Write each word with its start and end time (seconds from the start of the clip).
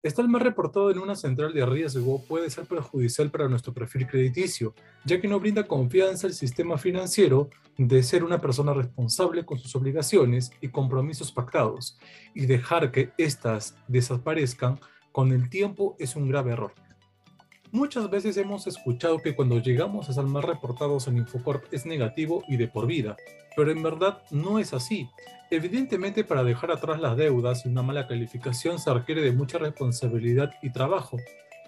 Estar 0.00 0.28
mal 0.28 0.42
reportado 0.42 0.92
en 0.92 1.00
una 1.00 1.16
central 1.16 1.52
de 1.52 1.66
riesgo 1.66 2.22
puede 2.28 2.50
ser 2.50 2.66
perjudicial 2.66 3.32
para 3.32 3.48
nuestro 3.48 3.74
perfil 3.74 4.06
crediticio, 4.06 4.72
ya 5.04 5.20
que 5.20 5.26
no 5.26 5.40
brinda 5.40 5.66
confianza 5.66 6.28
al 6.28 6.34
sistema 6.34 6.78
financiero 6.78 7.50
de 7.76 8.04
ser 8.04 8.22
una 8.22 8.40
persona 8.40 8.72
responsable 8.72 9.44
con 9.44 9.58
sus 9.58 9.74
obligaciones 9.74 10.52
y 10.60 10.68
compromisos 10.68 11.32
pactados, 11.32 11.98
y 12.32 12.46
dejar 12.46 12.92
que 12.92 13.10
éstas 13.18 13.76
desaparezcan 13.88 14.78
con 15.10 15.32
el 15.32 15.50
tiempo 15.50 15.96
es 15.98 16.14
un 16.14 16.28
grave 16.28 16.52
error. 16.52 16.74
Muchas 17.70 18.08
veces 18.08 18.38
hemos 18.38 18.66
escuchado 18.66 19.18
que 19.18 19.36
cuando 19.36 19.58
llegamos 19.58 20.08
a 20.08 20.14
ser 20.14 20.24
mal 20.24 20.42
reportados 20.42 21.06
en 21.06 21.18
Infocorp 21.18 21.64
es 21.70 21.84
negativo 21.84 22.42
y 22.48 22.56
de 22.56 22.66
por 22.66 22.86
vida, 22.86 23.14
pero 23.56 23.70
en 23.70 23.82
verdad 23.82 24.22
no 24.30 24.58
es 24.58 24.72
así. 24.72 25.10
Evidentemente 25.50 26.24
para 26.24 26.44
dejar 26.44 26.70
atrás 26.70 26.98
las 26.98 27.18
deudas 27.18 27.66
y 27.66 27.68
una 27.68 27.82
mala 27.82 28.06
calificación 28.06 28.78
se 28.78 28.92
requiere 28.94 29.20
de 29.20 29.32
mucha 29.32 29.58
responsabilidad 29.58 30.54
y 30.62 30.70
trabajo, 30.70 31.18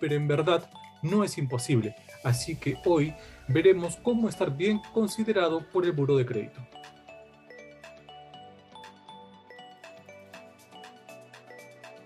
pero 0.00 0.14
en 0.14 0.26
verdad 0.26 0.70
no 1.02 1.22
es 1.22 1.36
imposible, 1.36 1.94
así 2.24 2.56
que 2.56 2.76
hoy 2.86 3.12
veremos 3.48 3.96
cómo 3.96 4.30
estar 4.30 4.56
bien 4.56 4.80
considerado 4.94 5.60
por 5.70 5.84
el 5.84 5.92
buro 5.92 6.16
de 6.16 6.24
crédito. 6.24 6.66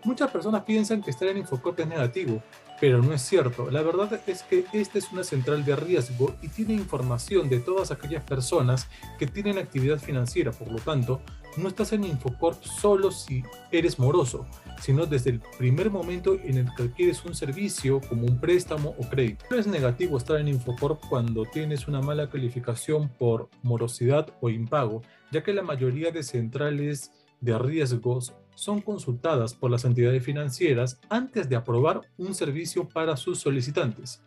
Muchas 0.03 0.31
personas 0.33 0.65
piensan 0.65 1.01
que 1.01 1.11
estar 1.11 1.29
en 1.29 1.39
Infocorp 1.39 1.79
es 1.79 1.87
negativo, 1.87 2.43
pero 2.85 3.01
no 3.01 3.15
es 3.15 3.23
cierto. 3.23 3.71
La 3.71 3.81
verdad 3.81 4.21
es 4.27 4.43
que 4.43 4.67
esta 4.75 4.99
es 4.99 5.11
una 5.11 5.25
central 5.25 5.65
de 5.65 5.75
riesgo 5.75 6.35
y 6.43 6.49
tiene 6.49 6.75
información 6.75 7.49
de 7.49 7.59
todas 7.59 7.91
aquellas 7.91 8.23
personas 8.25 8.89
que 9.19 9.27
tienen 9.27 9.57
actividad 9.57 9.99
financiera. 9.99 10.53
Por 10.53 10.71
lo 10.71 10.77
tanto, 10.77 11.23
no 11.57 11.69
estás 11.69 11.95
en 11.95 12.05
Infocorp 12.05 12.63
solo 12.63 13.11
si 13.11 13.43
eres 13.73 13.99
moroso, 13.99 14.45
sino 14.83 15.07
desde 15.07 15.31
el 15.31 15.41
primer 15.57 15.91
momento 15.91 16.35
en 16.35 16.59
el 16.59 16.75
que 16.75 16.83
adquieres 16.83 17.25
un 17.25 17.35
servicio 17.35 18.03
como 18.03 18.27
un 18.27 18.39
préstamo 18.39 18.95
o 18.99 19.09
crédito. 19.09 19.47
No 19.51 19.57
es 19.57 19.67
negativo 19.67 20.19
estar 20.19 20.39
en 20.39 20.49
Infocorp 20.49 21.01
cuando 21.09 21.47
tienes 21.47 21.89
una 21.89 22.03
mala 22.03 22.29
calificación 22.29 23.09
por 23.09 23.49
morosidad 23.63 24.29
o 24.43 24.51
impago, 24.51 25.01
ya 25.33 25.43
que 25.43 25.55
la 25.55 25.63
mayoría 25.63 26.11
de 26.11 26.23
centrales 26.23 27.13
de 27.41 27.59
riesgos 27.59 28.35
son 28.55 28.81
consultadas 28.81 29.55
por 29.55 29.71
las 29.71 29.85
entidades 29.85 30.25
financieras 30.25 31.01
antes 31.09 31.49
de 31.49 31.57
aprobar 31.57 32.03
un 32.17 32.35
servicio 32.35 32.89
para 32.89 33.17
sus 33.17 33.39
solicitantes. 33.39 34.23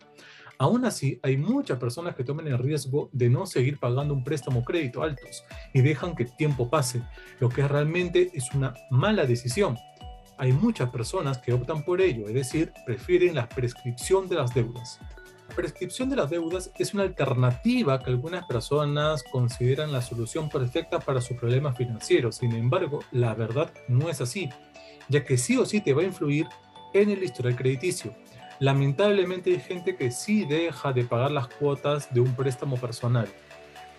Aún 0.60 0.86
así, 0.86 1.20
hay 1.22 1.38
muchas 1.38 1.78
personas 1.78 2.16
que 2.16 2.24
toman 2.24 2.48
el 2.48 2.58
riesgo 2.58 3.10
de 3.14 3.30
no 3.30 3.46
seguir 3.46 3.80
pagando 3.80 4.14
un 4.14 4.24
préstamo 4.24 4.64
crédito 4.64 5.04
altos 5.04 5.44
y 5.74 5.82
dejan 5.82 6.16
que 6.16 6.24
el 6.24 6.36
tiempo 6.36 6.70
pase, 6.70 7.04
lo 7.40 7.50
que 7.50 7.68
realmente 7.68 8.32
es 8.34 8.52
una 8.56 8.74
mala 8.90 9.26
decisión. 9.26 9.78
Hay 10.40 10.52
muchas 10.52 10.90
personas 10.90 11.38
que 11.40 11.54
optan 11.54 11.84
por 11.84 12.02
ello, 12.02 12.28
es 12.28 12.34
decir, 12.34 12.72
prefieren 12.86 13.36
la 13.36 13.48
prescripción 13.48 14.28
de 14.28 14.36
las 14.36 14.54
deudas 14.54 15.00
prescripción 15.56 16.10
de 16.10 16.16
las 16.16 16.30
deudas 16.30 16.72
es 16.78 16.94
una 16.94 17.04
alternativa 17.04 18.00
que 18.00 18.10
algunas 18.10 18.46
personas 18.46 19.24
consideran 19.32 19.92
la 19.92 20.02
solución 20.02 20.50
perfecta 20.50 21.00
para 21.00 21.22
su 21.22 21.36
problema 21.36 21.74
financiero. 21.74 22.32
Sin 22.32 22.54
embargo, 22.54 23.00
la 23.12 23.34
verdad 23.34 23.72
no 23.88 24.10
es 24.10 24.22
así, 24.22 24.50
ya 25.10 25.24
que 25.24 25.38
sí 25.38 25.58
o 25.58 25.66
sí 25.66 25.82
te 25.82 25.94
va 25.94 26.02
a 26.02 26.06
influir 26.06 26.48
en 26.94 27.10
el 27.10 27.24
historial 27.24 27.56
crediticio. 27.56 28.14
Lamentablemente 28.60 29.52
hay 29.52 29.60
gente 29.60 29.96
que 29.96 30.12
sí 30.12 30.46
deja 30.46 30.92
de 30.92 31.04
pagar 31.04 31.32
las 31.32 31.48
cuotas 31.48 32.14
de 32.14 32.22
un 32.22 32.36
préstamo 32.36 32.78
personal. 32.78 33.28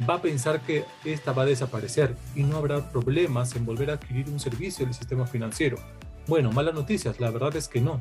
Va 0.09 0.15
a 0.15 0.23
pensar 0.23 0.61
que 0.61 0.85
esta 1.05 1.33
va 1.33 1.43
a 1.43 1.47
desaparecer 1.47 2.15
y 2.35 2.43
no 2.43 2.57
habrá 2.57 2.91
problemas 2.91 3.55
en 3.57 3.65
volver 3.65 3.91
a 3.91 3.95
adquirir 3.95 4.29
un 4.29 4.41
servicio 4.41 4.85
del 4.85 4.95
sistema 4.95 5.27
financiero. 5.27 5.79
Bueno, 6.27 6.53
malas 6.53 6.75
noticias, 6.75 7.21
la 7.21 7.31
verdad 7.31 7.57
es 7.57 7.69
que 7.69 7.81
no. 7.81 7.99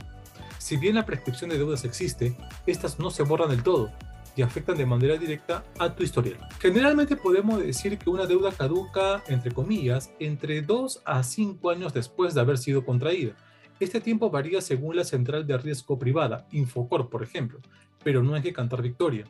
Si 0.57 0.77
bien 0.77 0.95
la 0.95 1.05
prescripción 1.05 1.49
de 1.49 1.57
deudas 1.57 1.85
existe, 1.85 2.35
estas 2.65 2.99
no 2.99 3.09
se 3.09 3.23
borran 3.23 3.49
del 3.49 3.63
todo 3.63 3.91
y 4.35 4.43
afectan 4.43 4.77
de 4.77 4.85
manera 4.85 5.17
directa 5.17 5.63
a 5.79 5.95
tu 5.95 6.03
historial. 6.03 6.37
Generalmente 6.59 7.15
podemos 7.15 7.59
decir 7.59 7.97
que 7.97 8.09
una 8.09 8.27
deuda 8.27 8.51
caduca, 8.51 9.23
entre 9.27 9.51
comillas, 9.51 10.11
entre 10.19 10.61
2 10.61 11.01
a 11.05 11.23
5 11.23 11.69
años 11.71 11.93
después 11.93 12.33
de 12.33 12.41
haber 12.41 12.57
sido 12.59 12.85
contraída. 12.85 13.33
Este 13.79 13.99
tiempo 13.99 14.29
varía 14.29 14.61
según 14.61 14.95
la 14.95 15.03
central 15.03 15.45
de 15.47 15.57
riesgo 15.57 15.97
privada, 15.97 16.47
Infocor 16.51 17.09
por 17.09 17.23
ejemplo, 17.23 17.59
pero 18.03 18.23
no 18.23 18.35
hay 18.35 18.41
que 18.41 18.53
cantar 18.53 18.81
victoria. 18.81 19.25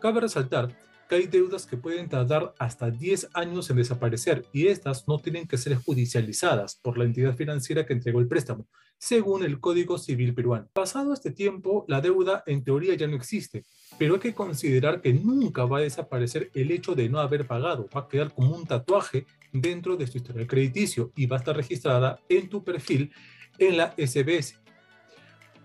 Cabe 0.00 0.20
resaltar 0.20 0.76
que 1.10 1.16
hay 1.16 1.26
deudas 1.26 1.66
que 1.66 1.76
pueden 1.76 2.08
tardar 2.08 2.54
hasta 2.56 2.88
10 2.88 3.30
años 3.34 3.68
en 3.68 3.78
desaparecer 3.78 4.46
y 4.52 4.68
estas 4.68 5.08
no 5.08 5.18
tienen 5.18 5.48
que 5.48 5.58
ser 5.58 5.74
judicializadas 5.74 6.76
por 6.76 6.96
la 6.96 7.04
entidad 7.04 7.34
financiera 7.34 7.84
que 7.84 7.94
entregó 7.94 8.20
el 8.20 8.28
préstamo, 8.28 8.68
según 8.96 9.42
el 9.42 9.58
Código 9.58 9.98
Civil 9.98 10.32
peruano. 10.34 10.68
Pasado 10.72 11.12
este 11.12 11.32
tiempo, 11.32 11.84
la 11.88 12.00
deuda 12.00 12.44
en 12.46 12.62
teoría 12.62 12.94
ya 12.94 13.08
no 13.08 13.16
existe, 13.16 13.64
pero 13.98 14.14
hay 14.14 14.20
que 14.20 14.34
considerar 14.34 15.00
que 15.00 15.12
nunca 15.12 15.64
va 15.64 15.78
a 15.78 15.80
desaparecer 15.80 16.48
el 16.54 16.70
hecho 16.70 16.94
de 16.94 17.08
no 17.08 17.18
haber 17.18 17.44
pagado, 17.44 17.88
va 17.94 18.02
a 18.02 18.08
quedar 18.08 18.32
como 18.32 18.54
un 18.54 18.64
tatuaje 18.64 19.26
dentro 19.52 19.96
de 19.96 20.06
tu 20.06 20.18
historial 20.18 20.46
crediticio 20.46 21.10
y 21.16 21.26
va 21.26 21.38
a 21.38 21.40
estar 21.40 21.56
registrada 21.56 22.20
en 22.28 22.48
tu 22.48 22.62
perfil 22.62 23.10
en 23.58 23.76
la 23.76 23.96
SBS. 23.98 24.60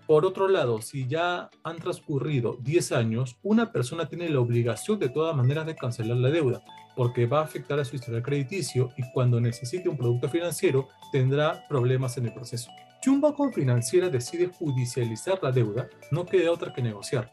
Por 0.06 0.24
otro 0.24 0.46
lado, 0.46 0.80
si 0.82 1.08
ya 1.08 1.50
han 1.64 1.78
transcurrido 1.78 2.58
10 2.60 2.92
años, 2.92 3.38
una 3.42 3.72
persona 3.72 4.08
tiene 4.08 4.30
la 4.30 4.38
obligación 4.38 5.00
de 5.00 5.08
todas 5.08 5.34
maneras 5.34 5.66
de 5.66 5.74
cancelar 5.74 6.16
la 6.18 6.30
deuda, 6.30 6.62
porque 6.94 7.26
va 7.26 7.40
a 7.40 7.44
afectar 7.44 7.80
a 7.80 7.84
su 7.84 7.96
historial 7.96 8.22
crediticio 8.22 8.90
y 8.96 9.02
cuando 9.12 9.40
necesite 9.40 9.88
un 9.88 9.96
producto 9.96 10.28
financiero 10.28 10.88
tendrá 11.10 11.66
problemas 11.68 12.16
en 12.18 12.26
el 12.26 12.34
proceso. 12.34 12.70
Si 13.02 13.10
un 13.10 13.20
banco 13.20 13.50
financiero 13.50 14.08
decide 14.08 14.46
judicializar 14.46 15.40
la 15.42 15.50
deuda, 15.50 15.88
no 16.12 16.24
queda 16.24 16.52
otra 16.52 16.72
que 16.72 16.82
negociar. 16.82 17.32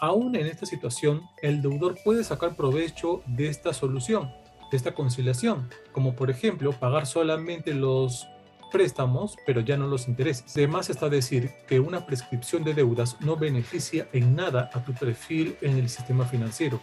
Aún 0.00 0.34
en 0.36 0.46
esta 0.46 0.64
situación, 0.64 1.20
el 1.42 1.60
deudor 1.60 1.96
puede 2.02 2.24
sacar 2.24 2.56
provecho 2.56 3.22
de 3.26 3.48
esta 3.48 3.74
solución, 3.74 4.32
de 4.70 4.76
esta 4.78 4.94
conciliación, 4.94 5.68
como 5.92 6.16
por 6.16 6.30
ejemplo 6.30 6.72
pagar 6.72 7.06
solamente 7.06 7.74
los 7.74 8.26
préstamos, 8.70 9.36
pero 9.44 9.60
ya 9.60 9.76
no 9.76 9.86
los 9.86 10.08
intereses. 10.08 10.44
Además 10.56 10.90
está 10.90 11.08
decir 11.08 11.50
que 11.66 11.80
una 11.80 12.06
prescripción 12.06 12.64
de 12.64 12.74
deudas 12.74 13.16
no 13.20 13.36
beneficia 13.36 14.08
en 14.12 14.34
nada 14.34 14.70
a 14.72 14.84
tu 14.84 14.94
perfil 14.94 15.56
en 15.60 15.76
el 15.76 15.88
sistema 15.88 16.24
financiero. 16.24 16.80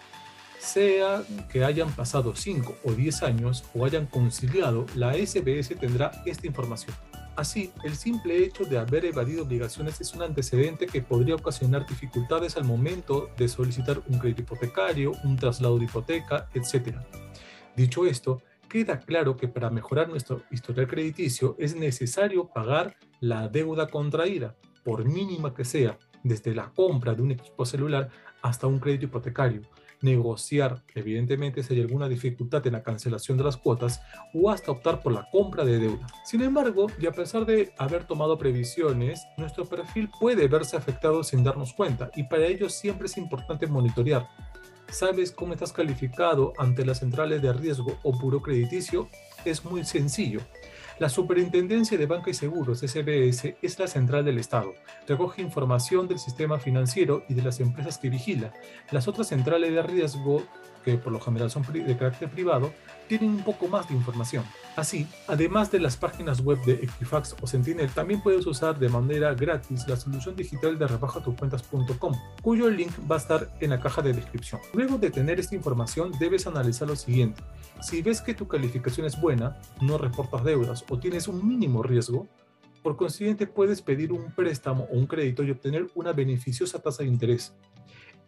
Sea 0.60 1.24
que 1.50 1.64
hayan 1.64 1.92
pasado 1.92 2.36
5 2.36 2.78
o 2.84 2.92
10 2.92 3.24
años 3.24 3.64
o 3.74 3.86
hayan 3.86 4.06
conciliado, 4.06 4.86
la 4.96 5.14
SBS 5.14 5.76
tendrá 5.80 6.12
esta 6.26 6.48
información. 6.48 6.96
Así, 7.38 7.72
el 7.84 7.96
simple 7.96 8.44
hecho 8.44 8.66
de 8.66 8.80
haber 8.80 9.06
evadido 9.06 9.44
obligaciones 9.44 10.02
es 10.02 10.16
un 10.16 10.24
antecedente 10.24 10.88
que 10.88 11.04
podría 11.04 11.36
ocasionar 11.36 11.86
dificultades 11.86 12.58
al 12.58 12.64
momento 12.64 13.30
de 13.38 13.48
solicitar 13.48 14.02
un 14.08 14.18
crédito 14.18 14.42
hipotecario, 14.42 15.12
un 15.24 15.38
traslado 15.38 15.78
de 15.78 15.86
hipoteca, 15.86 16.50
etc. 16.56 16.98
Dicho 17.76 18.08
esto, 18.08 18.42
queda 18.68 19.00
claro 19.00 19.36
que 19.36 19.48
para 19.48 19.70
mejorar 19.70 20.10
nuestro 20.10 20.44
historial 20.52 20.88
crediticio 20.88 21.56
es 21.60 21.76
necesario 21.76 22.48
pagar 22.48 22.96
la 23.20 23.48
deuda 23.48 23.88
contraída, 23.88 24.56
por 24.84 25.06
mínima 25.06 25.54
que 25.54 25.66
sea, 25.66 25.98
desde 26.24 26.54
la 26.54 26.72
compra 26.74 27.14
de 27.14 27.22
un 27.22 27.32
equipo 27.32 27.66
celular 27.66 28.10
hasta 28.42 28.68
un 28.68 28.80
crédito 28.80 29.06
hipotecario, 29.06 29.62
negociar, 30.02 30.84
evidentemente, 30.94 31.64
si 31.64 31.74
hay 31.74 31.82
alguna 31.82 32.08
dificultad 32.08 32.66
en 32.68 32.74
la 32.74 32.84
cancelación 32.84 33.38
de 33.38 33.44
las 33.44 33.58
cuotas 33.58 34.02
o 34.34 34.50
hasta 34.50 34.72
optar 34.72 35.02
por 35.02 35.12
la 35.12 35.28
compra 35.32 35.66
de 35.66 35.80
deuda. 35.80 36.08
Sin 36.24 36.42
embargo, 36.42 36.88
y 37.00 37.08
a 37.08 37.12
pesar 37.12 37.46
de 37.46 37.74
haber 37.78 38.06
tomado 38.06 38.38
previsiones, 38.38 39.22
nuestro 39.38 39.66
perfil 39.66 40.10
puede 40.20 40.48
verse 40.48 40.78
afectado 40.78 41.24
sin 41.24 41.44
darnos 41.44 41.74
cuenta 41.74 42.12
y 42.16 42.24
para 42.24 42.46
ello 42.46 42.70
siempre 42.70 43.08
es 43.08 43.18
importante 43.18 43.68
monitorear 43.68 44.28
¿Sabes 44.90 45.32
cómo 45.32 45.54
estás 45.54 45.74
calificado 45.74 46.54
ante 46.58 46.86
las 46.86 47.00
centrales 47.00 47.42
de 47.42 47.52
riesgo 47.52 48.00
o 48.04 48.18
puro 48.18 48.42
crediticio? 48.42 49.10
Es 49.44 49.66
muy 49.66 49.84
sencillo. 49.84 50.40
La 50.98 51.10
Superintendencia 51.10 51.98
de 51.98 52.06
Banca 52.06 52.30
y 52.30 52.34
Seguros, 52.34 52.80
SBS, 52.80 53.58
es 53.62 53.78
la 53.78 53.88
central 53.88 54.26
del 54.26 54.40
Estado. 54.40 54.74
Recoge 55.06 55.42
información 55.42 56.08
del 56.08 56.20
sistema 56.20 56.58
financiero 56.58 57.24
y 57.28 57.34
de 57.34 57.44
las 57.44 57.60
empresas 57.60 57.98
que 57.98 58.10
vigila. 58.10 58.54
Las 58.92 59.08
otras 59.08 59.28
centrales 59.28 59.74
de 59.74 59.84
riesgo, 59.84 60.44
que 60.88 60.98
por 60.98 61.12
lo 61.12 61.20
general 61.20 61.52
son 61.52 61.64
de 61.64 61.98
carácter 61.98 62.30
privado, 62.30 62.72
tienen 63.10 63.32
un 63.32 63.44
poco 63.44 63.68
más 63.68 63.90
de 63.90 63.94
información. 63.94 64.46
Así, 64.78 65.06
además 65.28 65.70
de 65.70 65.82
las 65.82 65.98
páginas 65.98 66.40
web 66.40 66.64
de 66.64 66.76
Equifax 66.76 67.36
o 67.42 67.46
Sentinel, 67.46 67.90
también 67.90 68.22
puedes 68.22 68.48
usar 68.48 68.80
de 68.80 68.88
manera 68.88 69.34
gratis 69.34 69.86
la 69.86 69.98
solución 69.98 70.38
digital 70.38 70.80
de 70.80 70.88
rebajatucuentas.com, 70.88 72.14
cuyo 72.42 72.70
link 72.70 72.92
va 73.12 73.16
a 73.16 73.20
estar 73.20 73.50
en 73.60 73.72
la 73.72 73.82
caja 73.82 74.02
de 74.02 74.14
descripción. 74.14 74.62
Luego 74.74 74.98
de 74.98 75.12
tener 75.12 75.42
esta 75.42 75.56
información, 75.56 76.14
debes 76.20 76.48
analizar 76.48 76.88
lo 76.88 76.96
siguiente. 76.96 77.44
Si 77.82 78.02
ves 78.02 78.22
que 78.22 78.34
tu 78.34 78.48
calificación 78.48 79.06
es 79.06 79.20
buena, 79.20 79.60
no 79.82 79.98
reportas 79.98 80.46
deudas 80.46 80.86
o 80.90 80.98
tienes 80.98 81.28
un 81.28 81.46
mínimo 81.46 81.84
riesgo, 81.84 82.30
por 82.82 82.96
consiguiente 82.96 83.46
puedes 83.46 83.82
pedir 83.82 84.14
un 84.14 84.32
préstamo 84.32 84.88
o 84.90 84.96
un 84.96 85.06
crédito 85.06 85.44
y 85.44 85.52
obtener 85.52 85.88
una 85.96 86.14
beneficiosa 86.14 86.80
tasa 86.82 87.04
de 87.04 87.10
interés. 87.10 87.54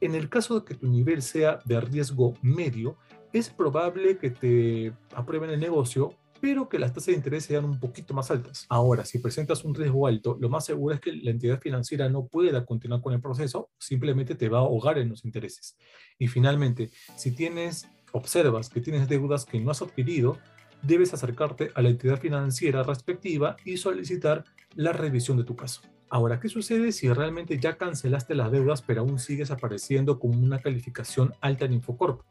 En 0.02 0.16
el 0.16 0.30
caso 0.30 0.60
de 0.60 0.66
que 0.66 0.76
tu 0.76 0.88
nivel 0.88 1.22
sea 1.22 1.60
de 1.66 1.80
riesgo 1.82 2.34
medio, 2.42 2.98
es 3.34 3.50
probable 3.50 4.18
que 4.18 4.32
te 4.32 4.94
aprueben 5.14 5.50
el 5.50 5.60
negocio 5.60 6.16
pero 6.42 6.70
que 6.70 6.80
las 6.80 6.94
tasas 6.94 7.08
de 7.08 7.14
interés 7.14 7.46
sean 7.46 7.66
un 7.66 7.80
poquito 7.80 8.14
más 8.14 8.32
altas. 8.32 8.66
Ahora, 8.70 9.06
si 9.06 9.20
presentas 9.20 9.64
un 9.64 9.76
riesgo 9.76 10.08
alto, 10.08 10.38
lo 10.40 10.50
más 10.50 10.66
seguro 10.66 10.96
es 10.96 11.02
que 11.02 11.12
la 11.12 11.32
entidad 11.32 11.60
financiera 11.60 12.10
no 12.10 12.28
pueda 12.28 12.66
continuar 12.66 13.02
con 13.02 13.14
el 13.14 13.22
proceso, 13.22 13.70
simplemente 13.78 14.36
te 14.36 14.50
va 14.50 14.60
a 14.60 14.62
ahogar 14.62 14.98
en 14.98 15.10
los 15.10 15.26
intereses. 15.26 15.78
Y 16.18 16.28
finalmente, 16.28 16.92
si 17.16 17.32
tienes, 17.32 17.88
observas 18.12 18.70
que 18.70 18.82
tienes 18.82 19.08
deudas 19.08 19.46
que 19.46 19.60
no 19.60 19.72
has 19.72 19.82
adquirido, 19.82 20.38
debes 20.82 21.14
acercarte 21.14 21.72
a 21.76 21.82
la 21.82 21.90
entidad 21.90 22.20
financiera 22.20 22.84
respectiva 22.84 23.58
y 23.66 23.78
solicitar 23.78 24.46
la 24.76 24.94
revisión 24.94 25.38
de 25.38 25.44
tu 25.44 25.56
caso. 25.56 25.82
Ahora, 26.10 26.40
¿qué 26.40 26.50
sucede 26.50 26.92
si 26.92 27.12
realmente 27.12 27.60
ya 27.60 27.78
cancelaste 27.78 28.36
las 28.36 28.52
deudas 28.52 28.82
pero 28.82 29.02
aún 29.02 29.20
sigues 29.20 29.52
apareciendo 29.52 30.20
como 30.20 30.40
una 30.40 30.60
calificación 30.60 31.34
alta 31.42 31.66
en 31.66 31.74
Infocorp? 31.74 32.22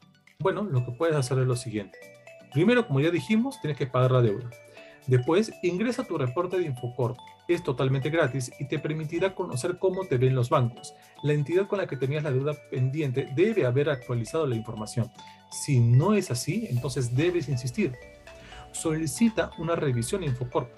Bueno, 0.40 0.64
lo 0.64 0.84
que 0.84 0.92
puedes 0.92 1.16
hacer 1.16 1.38
es 1.38 1.46
lo 1.46 1.56
siguiente. 1.56 1.98
Primero, 2.52 2.86
como 2.86 3.00
ya 3.00 3.10
dijimos, 3.10 3.60
tienes 3.60 3.78
que 3.78 3.86
pagar 3.86 4.12
la 4.12 4.22
deuda. 4.22 4.50
Después, 5.06 5.52
ingresa 5.62 6.04
tu 6.04 6.18
reporte 6.18 6.58
de 6.58 6.66
Infocorp. 6.66 7.16
Es 7.46 7.62
totalmente 7.62 8.10
gratis 8.10 8.50
y 8.58 8.66
te 8.66 8.78
permitirá 8.78 9.34
conocer 9.34 9.78
cómo 9.78 10.04
te 10.04 10.18
ven 10.18 10.34
los 10.34 10.50
bancos. 10.50 10.94
La 11.22 11.32
entidad 11.32 11.66
con 11.66 11.78
la 11.78 11.86
que 11.86 11.96
tenías 11.96 12.24
la 12.24 12.32
deuda 12.32 12.54
pendiente 12.70 13.28
debe 13.34 13.64
haber 13.64 13.90
actualizado 13.90 14.46
la 14.46 14.56
información. 14.56 15.10
Si 15.50 15.80
no 15.80 16.14
es 16.14 16.30
así, 16.30 16.66
entonces 16.68 17.16
debes 17.16 17.48
insistir 17.48 17.92
solicita 18.72 19.50
una 19.58 19.74
revisión 19.74 20.22
Infocorp. 20.22 20.70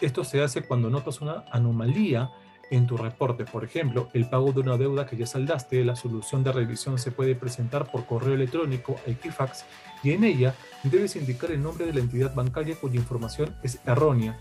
Esto 0.00 0.22
se 0.22 0.42
hace 0.42 0.62
cuando 0.62 0.90
notas 0.90 1.20
una 1.20 1.44
anomalía 1.50 2.30
en 2.70 2.86
tu 2.86 2.96
reporte. 2.96 3.44
Por 3.44 3.64
ejemplo, 3.64 4.08
el 4.12 4.28
pago 4.28 4.52
de 4.52 4.60
una 4.60 4.76
deuda 4.76 5.06
que 5.06 5.16
ya 5.16 5.26
saldaste, 5.26 5.84
la 5.84 5.96
solución 5.96 6.44
de 6.44 6.52
revisión 6.52 6.98
se 6.98 7.10
puede 7.10 7.34
presentar 7.34 7.90
por 7.90 8.06
correo 8.06 8.34
electrónico 8.34 8.96
Equifax 9.06 9.64
y 10.02 10.12
en 10.12 10.24
ella 10.24 10.54
debes 10.84 11.16
indicar 11.16 11.50
el 11.50 11.62
nombre 11.62 11.86
de 11.86 11.94
la 11.94 12.00
entidad 12.00 12.34
bancaria 12.34 12.76
cuya 12.76 12.96
información 12.96 13.56
es 13.62 13.80
errónea 13.86 14.38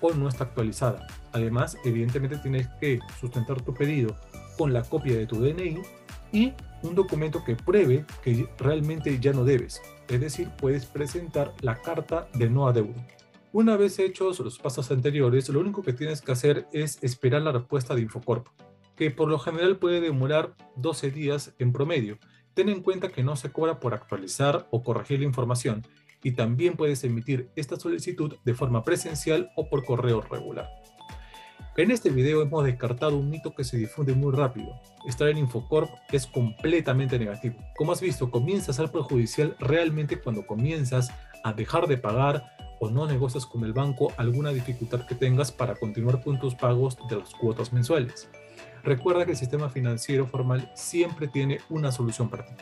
o 0.00 0.12
no 0.12 0.28
está 0.28 0.44
actualizada. 0.44 1.06
Además, 1.32 1.76
evidentemente 1.84 2.38
tienes 2.38 2.68
que 2.80 3.00
sustentar 3.18 3.60
tu 3.62 3.74
pedido 3.74 4.16
con 4.56 4.72
la 4.72 4.82
copia 4.82 5.16
de 5.16 5.26
tu 5.26 5.40
DNI 5.40 5.78
y 6.32 6.52
un 6.82 6.94
documento 6.94 7.44
que 7.44 7.56
pruebe 7.56 8.04
que 8.22 8.48
realmente 8.58 9.18
ya 9.18 9.32
no 9.32 9.44
debes. 9.44 9.80
Es 10.08 10.20
decir, 10.20 10.50
puedes 10.58 10.86
presentar 10.86 11.52
la 11.60 11.76
carta 11.76 12.28
de 12.34 12.48
no 12.48 12.68
adeudo. 12.68 12.94
Una 13.52 13.76
vez 13.76 13.98
hechos 13.98 14.38
los 14.38 14.60
pasos 14.60 14.92
anteriores, 14.92 15.48
lo 15.48 15.58
único 15.58 15.82
que 15.82 15.92
tienes 15.92 16.22
que 16.22 16.30
hacer 16.30 16.68
es 16.72 17.02
esperar 17.02 17.42
la 17.42 17.50
respuesta 17.50 17.96
de 17.96 18.02
Infocorp, 18.02 18.46
que 18.94 19.10
por 19.10 19.28
lo 19.28 19.40
general 19.40 19.76
puede 19.78 20.00
demorar 20.00 20.54
12 20.76 21.10
días 21.10 21.52
en 21.58 21.72
promedio. 21.72 22.18
Ten 22.54 22.68
en 22.68 22.80
cuenta 22.80 23.08
que 23.08 23.24
no 23.24 23.34
se 23.34 23.50
cobra 23.50 23.80
por 23.80 23.92
actualizar 23.92 24.68
o 24.70 24.84
corregir 24.84 25.18
la 25.18 25.24
información 25.24 25.84
y 26.22 26.32
también 26.32 26.76
puedes 26.76 27.02
emitir 27.02 27.50
esta 27.56 27.74
solicitud 27.74 28.36
de 28.44 28.54
forma 28.54 28.84
presencial 28.84 29.50
o 29.56 29.68
por 29.68 29.84
correo 29.84 30.20
regular. 30.20 30.68
En 31.76 31.90
este 31.90 32.10
video 32.10 32.42
hemos 32.42 32.64
descartado 32.64 33.16
un 33.16 33.30
mito 33.30 33.52
que 33.56 33.64
se 33.64 33.78
difunde 33.78 34.12
muy 34.12 34.32
rápido. 34.32 34.80
Estar 35.08 35.28
en 35.28 35.38
Infocorp 35.38 35.90
es 36.12 36.26
completamente 36.28 37.18
negativo. 37.18 37.56
Como 37.76 37.90
has 37.90 38.00
visto, 38.00 38.30
comienza 38.30 38.70
a 38.70 38.74
ser 38.74 38.92
perjudicial 38.92 39.56
realmente 39.58 40.20
cuando 40.20 40.46
comienzas 40.46 41.10
a 41.42 41.52
dejar 41.52 41.88
de 41.88 41.96
pagar 41.96 42.59
o 42.80 42.90
no 42.90 43.06
negocias 43.06 43.46
con 43.46 43.62
el 43.62 43.72
banco 43.72 44.12
alguna 44.16 44.50
dificultad 44.50 45.06
que 45.06 45.14
tengas 45.14 45.52
para 45.52 45.76
continuar 45.76 46.22
con 46.24 46.40
tus 46.40 46.56
pagos 46.56 46.96
de 47.08 47.16
las 47.16 47.32
cuotas 47.34 47.72
mensuales. 47.72 48.28
Recuerda 48.82 49.24
que 49.24 49.32
el 49.32 49.36
sistema 49.36 49.68
financiero 49.68 50.26
formal 50.26 50.72
siempre 50.74 51.28
tiene 51.28 51.60
una 51.68 51.92
solución 51.92 52.28
para 52.28 52.46
ti. 52.46 52.54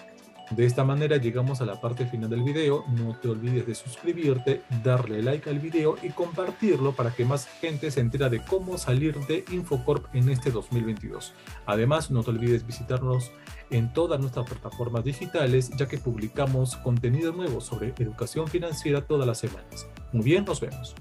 De 0.50 0.65
esta 0.65 0.83
manera 0.83 1.19
llegamos 1.19 1.61
a 1.61 1.67
la 1.67 1.79
parte 1.79 2.06
final 2.06 2.31
del 2.31 2.43
video, 2.43 2.85
no 2.89 3.15
te 3.21 3.29
olvides 3.29 3.67
de 3.67 3.75
suscribirte, 3.75 4.62
darle 4.83 5.23
like 5.23 5.49
al 5.50 5.59
video 5.59 5.97
y 6.03 6.09
compartirlo 6.09 6.93
para 6.93 7.15
que 7.15 7.27
más 7.27 7.47
gente 7.47 7.91
se 7.91 8.00
entera 8.00 8.31
de 8.31 8.41
cómo 8.41 8.79
salir 8.79 9.19
de 9.27 9.45
Infocorp 9.53 10.06
en 10.15 10.31
este 10.31 10.50
2022. 10.50 11.35
Además, 11.67 12.11
no 12.11 12.23
te 12.23 12.31
olvides 12.31 12.67
visitarnos 12.67 13.31
en 13.71 13.93
todas 13.93 14.19
nuestras 14.21 14.47
plataformas 14.47 15.05
digitales 15.05 15.71
ya 15.77 15.87
que 15.87 15.99
publicamos 15.99 16.77
contenido 16.77 17.33
nuevo 17.33 17.61
sobre 17.61 17.93
educación 17.99 18.49
financiera 18.49 19.03
todas 19.03 19.27
las 19.27 19.39
semanas. 19.39 19.87
Muy 20.12 20.25
bien, 20.25 20.47
nos 20.47 20.61
vemos. 20.61 20.97